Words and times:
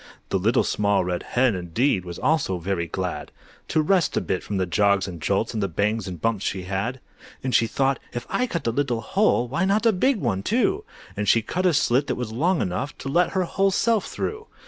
The 0.29 0.39
Little 0.39 0.63
Small 0.63 1.05
Red 1.05 1.21
Hen, 1.21 1.53
indeed, 1.53 2.05
Was 2.05 2.17
also 2.17 2.57
very 2.57 2.87
glad 2.87 3.31
To 3.67 3.83
rest 3.83 4.17
a 4.17 4.21
bit 4.21 4.41
from 4.41 4.57
the 4.57 4.65
jogs 4.65 5.07
and 5.07 5.21
jolts' 5.21 5.53
And 5.53 5.61
the 5.61 5.67
bangs 5.67 6.07
and 6.07 6.19
bumps 6.19 6.43
she'd 6.43 6.63
had. 6.63 6.99
And 7.43 7.53
she 7.53 7.67
thought, 7.67 7.99
"If 8.11 8.25
I 8.27 8.47
cut 8.47 8.65
a 8.65 8.71
little 8.71 9.01
hole, 9.01 9.47
Why 9.47 9.63
not 9.63 9.85
a 9.85 9.91
big 9.93 10.17
one 10.19 10.41
too?" 10.41 10.85
And 11.15 11.29
she 11.29 11.43
cut 11.43 11.67
a 11.67 11.73
slit 11.75 12.07
that 12.07 12.15
was 12.15 12.31
long 12.31 12.63
enough 12.63 12.97
To 12.97 13.09
let 13.09 13.33
her 13.33 13.43
whole 13.43 13.69
self 13.69 14.07
through! 14.07 14.47